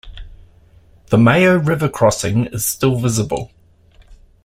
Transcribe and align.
The 1.09 1.19
Mayo 1.19 1.57
River 1.59 1.87
crossing 1.87 2.47
is 2.47 2.65
still 2.65 2.95
visible. 2.97 3.51